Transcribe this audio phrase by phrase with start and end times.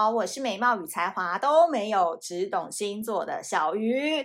[0.00, 4.18] 好，我是美貌与才华都没有，只懂星座的小鱼。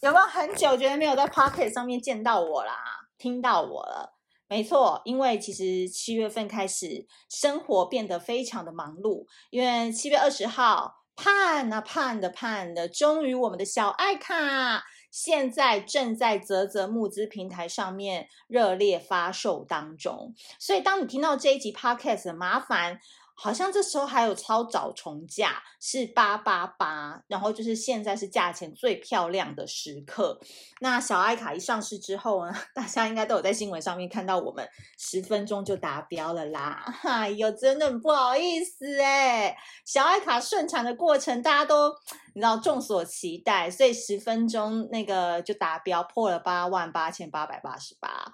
[0.00, 2.76] 有没有很久觉得没有在 Podcast 上面见到我啦？
[3.18, 4.14] 听到我了？
[4.46, 9.26] 没错，因为其实七月份开始，生活变得非常的忙碌。
[9.50, 20.32] 因为七月二十号，盼啊盼的盼的，终于我们的小爱卡现在正在泽泽募资平台上面热烈发售当中。
[20.60, 23.00] 所以当你听到这一集 Podcast，麻烦。
[23.42, 30.38] 好像这时候还有超早重价是八八八，然后就是现在是价钱最漂亮的时刻。
[30.78, 34.64] 那小爱卡一上市之后呢， 大家应该都有在新闻上面看到我们
[34.96, 36.84] 十分钟就达标了啦。
[37.02, 41.92] 哎呦，真的很不好意思哎，小爱卡顺产的过程大家都
[42.34, 48.30] 你知道众所期待，所以十分钟那个就达标破了八万八千八百八十八。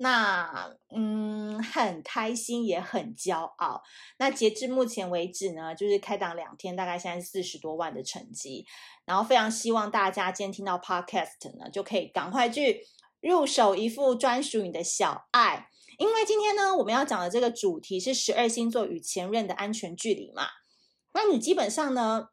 [0.00, 3.82] 那嗯，很开心也很骄傲。
[4.18, 8.64] 那截至目前为止呢，就是开档两天，大概现在四十多万的成绩。
[9.04, 12.86] 然后非常希望大家今天听到 Podcast 呢，就可以赶快去
[13.20, 15.68] 入手一副专属你的小爱。
[15.98, 20.46] 因为今天呢，我们要讲的这个主题是十二星座与前任的安全距离嘛。
[21.12, 22.28] 那你基本上呢，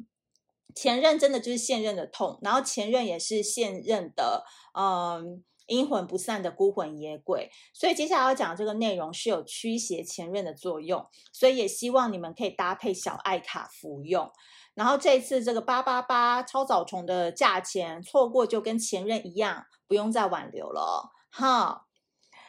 [0.75, 4.45] 前任真的就是现任的痛，然后前任也是现任的，
[4.78, 5.44] 嗯。
[5.68, 14.32] 阴魂不散的孤魂野鬼，所以接下来要讲这个内容是有驱邪前任的作用，所以也希望你们可以搭配小爱卡服用。
[14.74, 21.86] 然后这次这个八八八超早虫的价钱，错过就跟前任一样，不用再挽留了哈。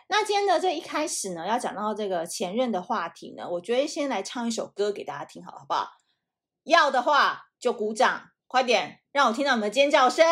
[0.09, 5.89] 那今天的这一开始呢，要讲到这个前任的话题呢，我觉得先来唱一首歌给大家听，好好不好？
[6.64, 10.25] 要的话就鼓掌，快点让我听到你们的尖叫声。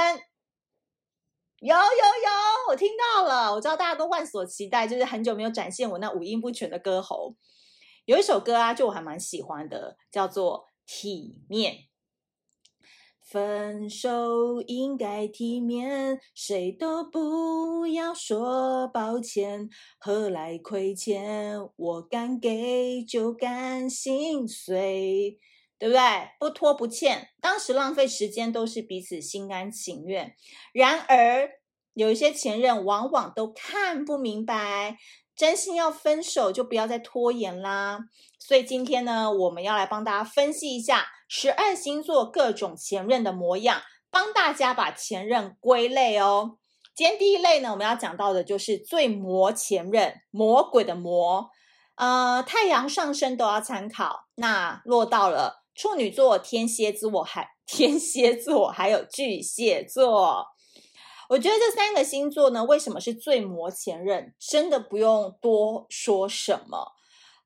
[1.65, 7.37] 有有有，我听到了，我知道大家都万所期待，就是很久没有展现我那五音不全的歌喉。
[8.05, 11.73] 有一首歌啊，就我还蛮喜欢的，叫做《体面》。
[13.23, 21.59] 分手应该体面，谁都不要说抱歉，何来亏欠？
[21.77, 25.39] 我敢给就敢心碎。
[25.77, 26.01] 对不对？
[26.39, 30.35] 不拖不欠，当时浪费时间都是彼此心甘情愿。
[30.73, 31.51] 然而，
[31.95, 34.99] 有一些前任往往都看不明白，
[35.35, 38.01] 真心要分手就不要再拖延啦。
[38.39, 46.59] 所以今天呢，我们要来帮大家分析一下十二星座各种前任的模样，帮大家把前任归类哦。
[46.95, 51.49] 今天第一类呢，我们要讲到的就是最魔前任，魔鬼的魔，
[51.97, 54.27] 呃，太阳上升都要参考。
[54.35, 55.65] 那落到了。
[55.77, 60.47] 处女座、天蝎座还 天蝎座，还有巨蟹座，
[61.29, 64.35] 我觉得这三个星座呢，为什么是最魔前任？
[64.39, 66.93] 真的不用多说什么。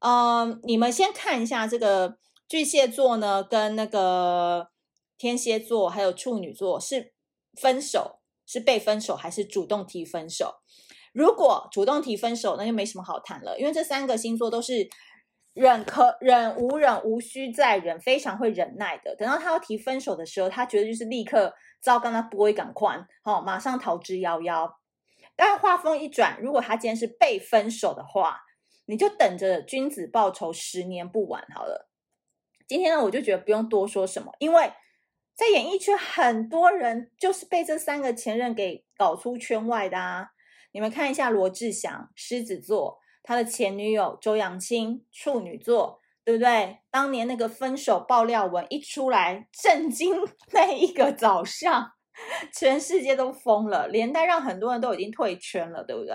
[0.00, 2.18] 嗯，你们先看一下这个
[2.48, 4.68] 巨蟹座呢，跟那个
[5.16, 7.12] 天蝎座还有处女座是
[7.60, 10.54] 分手，是被分手，还是主动提分手？
[11.12, 14.88] 如果主动提分手，那就没什么好谈了，因为这三个星座都是。
[15.58, 19.16] 忍可忍无忍无需再忍，非常会忍耐的。
[19.16, 24.72] 等到他要提分手的时候，他觉得就是立刻糟糕，他不会赶快，好，马上逃之夭夭。
[25.34, 28.40] 但话锋一转，如果他今天是被分手的话，
[28.86, 31.90] 你就等着君子报仇，十年不晚好了。
[32.68, 34.72] 今天呢，我就觉得不用多说什么，因为
[35.34, 40.28] 在演艺圈很多人就是被这三个前任给搞出圈外的啊。
[40.70, 43.00] 你们看一下罗志祥，狮子座。
[43.28, 46.78] 他的前女友周扬青，处女座，对不对？
[46.90, 50.16] 当年那个分手爆料文一出来，震惊
[50.54, 51.92] 那一个早上，
[52.54, 56.14] 全世界都疯了，连带让很多人都已经退圈了，对不对？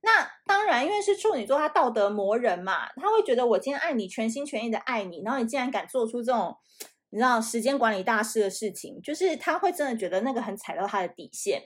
[0.00, 6.56] 那当然，因为是处女座，他道德磨人嘛，他会觉得我今天爱你，全心全意的爱你，然后你竟然敢做出这种，
[7.10, 11.60] 你知道时间管理大师的事情，就是他会真的觉得那个很踩到他的底线。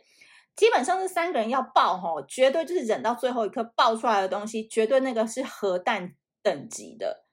[0.55, 7.25] 基本上这三个人要爆吼，绝对就是忍到最后一刻爆出来的东西，绝对那个是核弹等级的。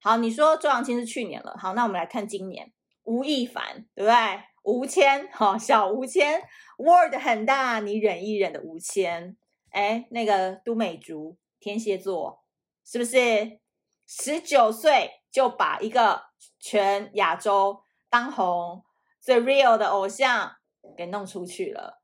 [0.00, 2.72] 好，你说周扬青是去年了，好，那我们来看今年，
[3.02, 4.16] 吴亦凡对不对？
[4.62, 6.40] 吴谦，好，小吴谦
[6.76, 9.36] ，Word 很大，你忍一忍的吴谦，
[9.70, 12.44] 哎，那个都美竹，天蝎座，
[12.84, 13.58] 是不是？
[14.06, 16.24] 十九岁就把一个
[16.58, 18.82] 全亚洲当红
[19.20, 20.56] 最 real 的偶像
[20.96, 21.99] 给弄出去了。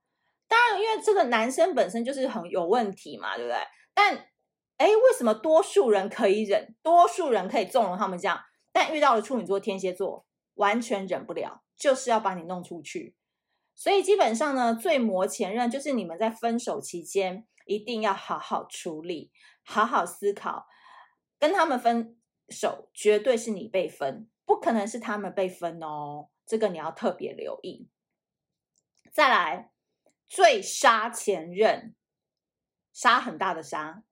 [0.48, 3.58] 当然，因为这个男生本身就是很有问题嘛，对不对？
[3.94, 4.16] 但，
[4.76, 8.40] 哎，为什么多数人可以忍，多数人可以纵容他们这样，
[8.72, 13.16] 但遇到了处女座、天蝎座，完全忍不了，就是要把你弄出去。
[13.74, 19.32] 所以基本上呢，最魔前任就是你们在分手期间一定要好好处理，
[19.64, 20.66] 好好思考，
[21.38, 22.16] 跟他们分
[22.48, 27.90] 手绝对是你被分，不可能是他们被分哦，这个你要特别留意。
[29.12, 29.70] 再来，
[30.28, 31.94] 最杀前任，
[32.92, 34.02] 杀很大的杀，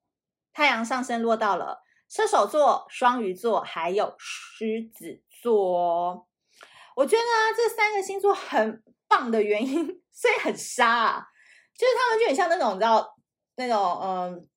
[0.52, 6.28] 太阳上升落到了射手座、双鱼座还有狮子座。
[6.96, 11.26] 我觉得啊，这三个星座很棒的原因，所以很杀啊，
[11.76, 13.16] 就是他们就很像那种你知道
[13.56, 14.48] 那种嗯，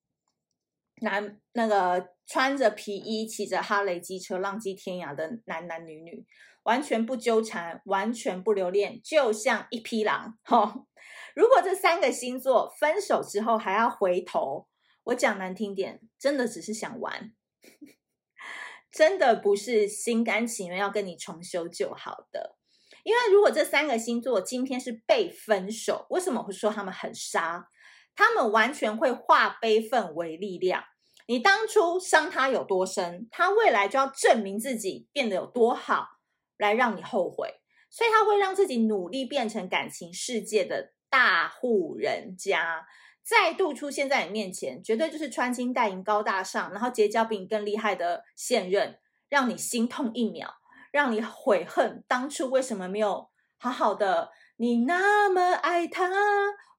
[1.02, 6.26] 男那个穿着皮衣骑着哈雷机车浪迹天涯的男男女女，
[6.62, 10.38] 完全不纠缠，完全不留恋，就像一匹狼。
[10.44, 10.86] 哈，
[11.38, 14.68] 如果这三个星座分手之后还要回头，
[15.04, 17.32] 我讲难听点，真的只是想玩。
[18.92, 22.58] 真的不是心甘情愿要跟你重修旧好的，
[23.04, 27.68] 因为如果这三个星座今天是被分手，为什么会说他们很杀？
[28.16, 30.86] 他们完全会化悲愤为力量。
[31.28, 36.08] 你当初伤他有多深，他未来就要证明自己变得有多好，
[36.58, 37.62] 来让你后悔。
[37.92, 42.86] 所以他会让自己努力变成感情世界的大户人家。
[43.24, 50.50] 再度出现在你面前，绝对就是穿金戴银、高大上，然后结交比你更厉害的现任，让你心痛一秒，
[50.92, 54.32] 让你悔恨当初为什么没有好好的。
[54.56, 56.10] 你那么爱他，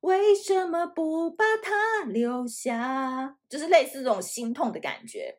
[0.00, 3.36] 为什么不把他留下？
[3.48, 5.38] 就是类似这种心痛的感觉。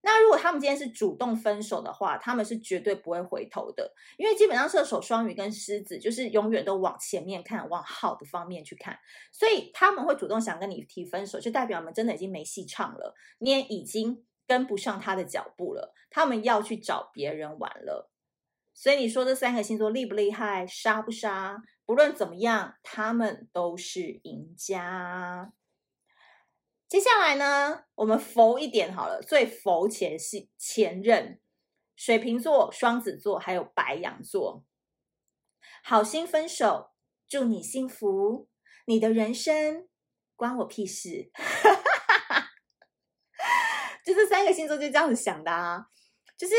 [0.00, 8.98] 那如果他们今天是主动分手的话，他们是绝对不会回头的，因为基本上射手、双鱼跟狮子就是永远都往前面看，往好的方面去看，
[9.32, 18.10] 所以他们会主动想跟你提分手，就代表我们真的已经没戏唱了，你也已经跟不上他的脚步了，他们要去找别人玩了。
[18.72, 21.60] 所以你说这三个星座厉不厉害，杀不杀？
[21.84, 25.52] 不论怎么样，他们都是赢家。
[26.88, 31.38] 接下来呢，我们佛一点好了，最佛前是前任，
[31.94, 34.64] 水瓶座、双子座还有白羊座，
[35.84, 36.92] 好心分手，
[37.28, 38.48] 祝你幸福，
[38.86, 39.86] 你的人生
[40.34, 41.30] 关我屁事，
[44.02, 45.88] 就这三个星座就这样子想的啊，
[46.38, 46.54] 就是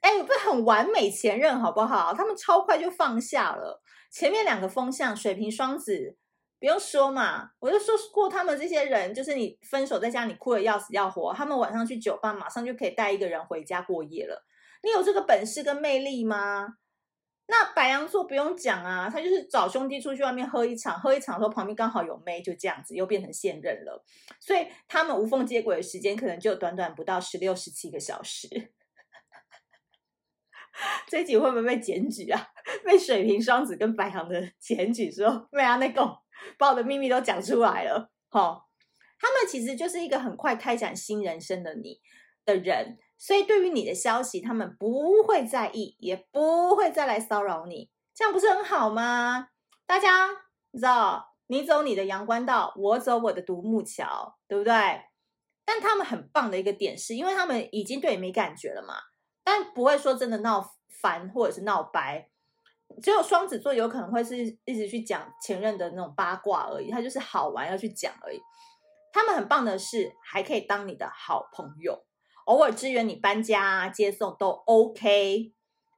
[0.00, 2.14] 哎，不是很完美前任好不好？
[2.14, 3.82] 他们超快就放下了，
[4.12, 6.16] 前面两个风向，水瓶、双子。
[6.62, 14.46] 不用说嘛，我就说过他们这些人，就是你分手在家，你哭得要死要活，他们晚上去酒吧，马上就可以带一个人回家过夜了。
[14.84, 16.76] 你有这个本事跟魅力吗？
[17.48, 24.00] 那白羊座不用讲啊，他就是找兄弟出去外面喝一场，喝一场的时候旁边刚好有妹，就这样子又变成现任了。
[24.38, 28.46] 所以他们无缝接轨的时间可能就短短不到十六、十七个小时。
[31.06, 32.48] 这一集会不会被检举啊？
[32.84, 36.18] 被水瓶、双子跟白羊的检举说没啊，那个。
[36.58, 38.60] 把我的秘密都讲出来了，齁，
[39.16, 42.00] 他们其实就是一个很快开展新人生的你
[42.44, 49.50] 的人，所以对于你的消息，他们不会在意，也不会再来骚扰你，这样不是很好吗？
[49.86, 50.26] 大家
[50.72, 54.72] 你知道，你走你的阳关道，我走我的独木桥，对不对？
[55.64, 58.96] 但他们很棒的一个点是，因为他们已经对你没感觉了嘛，
[59.44, 62.30] 但不会说真的闹烦或者是闹掰。
[63.02, 68.40] 只有双子座有可能会是一直去讲前任的那种八卦而已，他就是好玩要去讲而已。
[69.12, 72.04] 他们很棒的是，还可以当你的好朋友，
[72.44, 75.54] 偶尔支援你搬家啊、接送都 OK，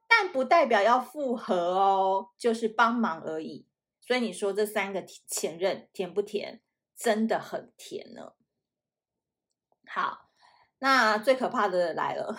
[0.07, 3.67] 但不代表要复合哦，就是帮忙而已。
[3.99, 6.61] 所以你说这三个前任甜不甜？
[6.97, 8.31] 真的很甜呢。
[9.85, 10.24] 好，
[10.79, 12.35] 那最可怕的来了，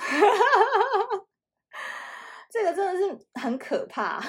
[2.50, 4.20] 这个真的是很可怕。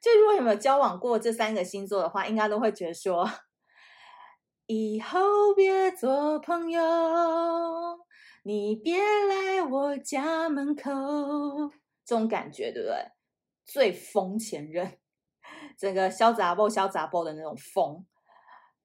[0.00, 3.28] 就如果有没有交往过这三个星座的话，应该都会觉得说，
[4.66, 6.80] 以后别做朋友，
[8.44, 10.90] 你别来我家门口，
[12.04, 13.12] 这种感觉对不对？
[13.66, 14.98] 最疯前任，
[15.76, 18.06] 整个潇洒波潇洒波的那种疯。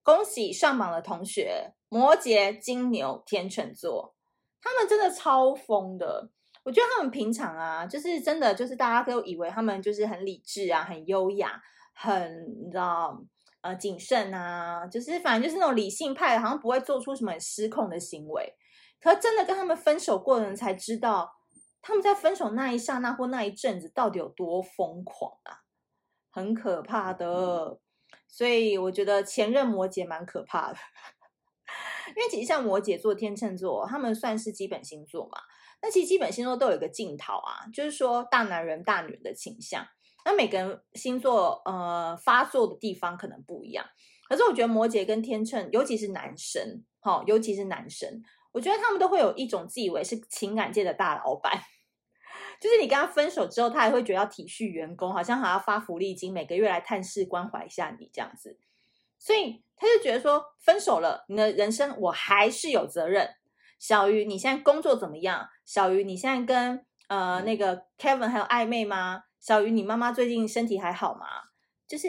[0.02, 4.16] 恭喜上榜的同学，摩羯、金牛、天秤座，
[4.60, 6.28] 他们真的超疯的。
[6.64, 11.62] 我觉得他们平常啊，就是真的，就是大家都以为他们就是很理智啊，很优雅，
[11.94, 13.24] 很你知道
[13.62, 18.56] 呃谨慎啊，就是反正就是那种理性派，好像不会做出什么很失控的行为。
[19.00, 21.32] 可真的跟他们分手过的人才知道，
[21.80, 25.62] 他们在分手那一刹那或那一阵子到底有多疯狂啊，
[26.32, 27.78] 很可怕的。
[28.28, 30.78] 所以我觉得前任摩羯蛮可怕的，
[32.10, 35.40] 因为其实像摩羯座、天秤座，他们算是基本星座嘛。
[35.82, 39.86] 那其实基本星座都有一个镜头啊，就是说大男人大女人的倾向。
[40.26, 43.86] 那每个人星座呃发作的地方可能不一样，
[44.30, 51.52] 可是我觉得摩羯跟天秤，尤其是男生，哈，尤其是男生，我觉得他们都会有一种自以为是情感界的大老板，
[52.62, 58.58] 就是你跟他分手之后，他还会觉得要体恤员工，好像还要发福利金，每个月来探视关怀一下你这样子。
[59.24, 63.30] 所以他就觉得说，分手了，你的人生我还是有责任。
[63.80, 65.48] 小鱼，你现在工作怎么样？
[65.66, 69.24] 小鱼，你现在跟呃那个 Kevin 还有暧昧吗？
[69.40, 71.26] 小鱼，你妈妈最近身体还好吗？
[71.88, 72.08] 就是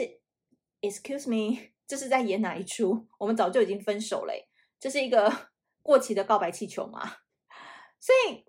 [0.81, 3.07] ，Excuse me， 这是在演哪一出？
[3.19, 4.33] 我们早就已经分手了，
[4.81, 5.33] 这是一个
[5.83, 7.01] 过期的告白气球吗？
[8.01, 8.45] 所以，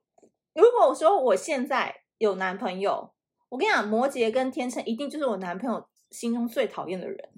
[0.56, 3.14] 如果说我现在有男朋友，
[3.50, 7.30] 我跟你讲，摩羯跟天秤一定就是我男朋友心中最讨厌的人。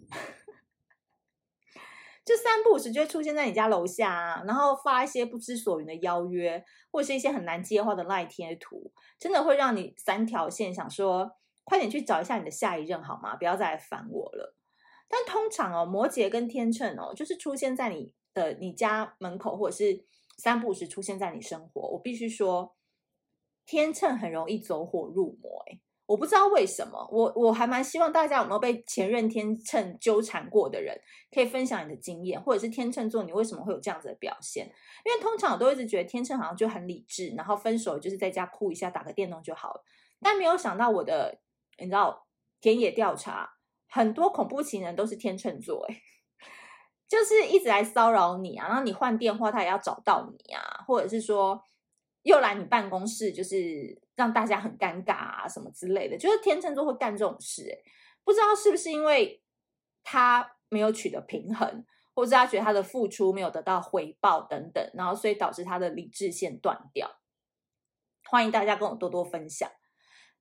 [2.27, 13.37] 就三不五时就会出现在你家楼下啊，然后发一些不知所云的邀约，或者是一些很难接话的赖贴图，真的会让你三条线想说，快点去找一下你的下一任好吗？
[13.37, 14.53] 不要再来烦我了。
[15.07, 20.03] 但通常哦，摩羯跟天秤哦，就是出现在你的你家门口，或者是
[20.37, 21.81] 三不五时出现在你生活。
[21.91, 22.75] 我必须说，
[23.65, 30.97] 天秤很容易走火入魔，诶我不知道为什么，我我还蛮希望大家有没有被前任天秤纠缠过的人，
[31.31, 34.65] 可以分享你的经验，或者是天秤座你为什么会有这样子的表现？
[35.03, 39.83] 因为通常我都一直觉得天秤好像就很理智，然后分手就是在家哭一下，打个电动就好了。
[40.21, 41.39] 但没有想到我的，
[41.77, 42.25] 你知道
[42.61, 43.49] 田野调查，
[43.89, 46.01] 很多恐怖情人都是天秤座，诶
[47.09, 51.61] 就是一直来骚扰你啊，然后你换电话他也要找到你啊，或者是说。
[52.23, 57.83] 又来你办公室，就是让大家很尴尬啊，什么之类的，就是天秤座会干这种事，欸，
[58.25, 59.41] 不知道是不是因为
[60.03, 67.19] 他没有取得平衡，或者他觉得他的付出没有得到回报等等，然后所以导致他的理智线断掉。
[68.25, 69.71] 欢迎大家跟我多多分享。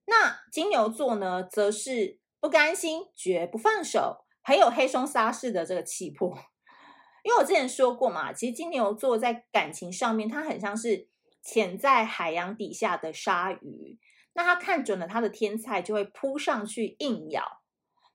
[0.06, 6.37] 那金牛座呢，则是不甘心，绝不放手，很有黑松沙士的这个气魄。
[7.23, 11.09] 因为我之前说过嘛，其实金牛座在感情上面，他很像是。
[11.47, 14.00] 潜在海洋底下的鲨鱼，
[14.33, 17.62] 那他看准了他的天菜，就会扑上去硬咬。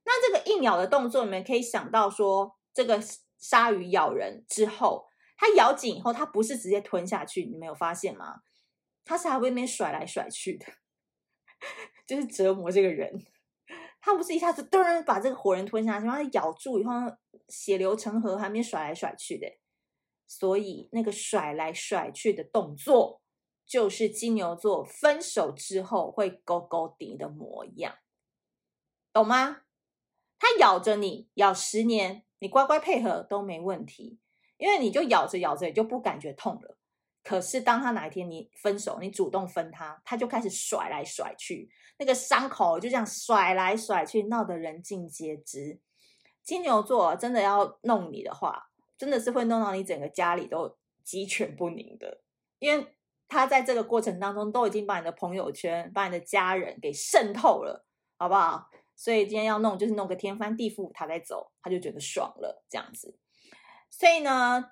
[0.03, 3.01] 那这个硬咬的动作，你们可以想到说，这个
[3.37, 5.07] 鲨鱼咬人之后，
[5.37, 8.41] 它咬紧以后，它不是直接吞下去，你没有发现吗？
[9.05, 10.65] 它是还会那边甩来甩去的，
[12.05, 13.25] 就是折磨这个人。
[14.01, 16.91] 它不是一下子噔把这个活人吞下去，它咬住以后
[17.47, 19.47] 血流成河，还没甩来甩去的。
[20.39, 23.19] 所以那个甩来甩去的动作。
[23.65, 27.95] 就是金牛座分手之后会勾勾底的模样，
[29.13, 29.61] 懂吗？
[30.37, 34.19] 他咬着你咬十年，你乖乖配合都没问题，
[34.57, 36.77] 因为你就咬着咬着也就不感觉痛了。
[37.23, 45.79] 可是当他哪一天你分手，你主动分他，他就开始甩来甩去，那个伤口就这样甩来甩去，闹得人尽皆知。
[46.43, 48.70] 金牛座真的要弄你的话，
[49.01, 52.21] 真的是会弄到你整个家里都鸡犬不宁的，
[52.59, 52.85] 因为。
[53.33, 57.85] 他在这个过程当中都已经把你的朋友圈、把你的家人给渗透了，
[58.17, 58.69] 好不好？
[58.93, 63.17] 所以今天要弄，就是弄个天翻地覆，他再走，他就觉得爽了，这样子。
[63.89, 64.65] 所以呢，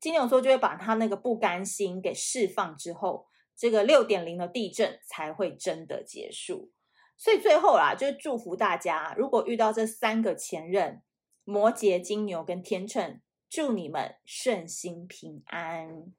[0.00, 6.72] 金牛座就会把他那个不甘心给释放之后，这个六点零的地震才会真的结束。
[7.16, 11.00] 所以最后啦，就是祝福大家，如果遇到这三个前任，
[11.44, 13.20] 摩羯、金牛跟天秤，
[13.50, 16.12] 祝你们顺心平安。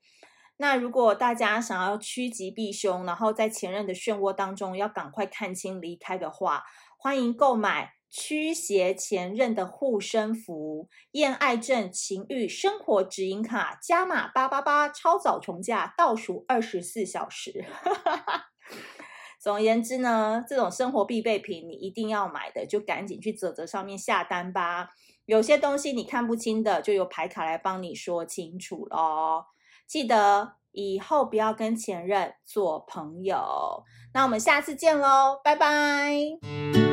[0.58, 6.64] 那如果大家想要趋吉避凶，然后在前任的漩涡当中要赶快看清离开的话，
[7.00, 17.66] 欢迎购买驱邪前任的护身符、厌爱症情欲生活指引卡，加码八八八，超早重价，倒数二十四小时。
[19.42, 24.90] 总而言之呢，这种生活必备品你一定要买的，就赶紧去泽泽上面下单吧。
[25.32, 29.46] 有些东西你看不清的，就由牌卡来帮你说清楚喽。
[29.88, 33.86] 记得以后不要跟前任做朋友。
[34.14, 36.91] 那我们下次见喽，拜拜。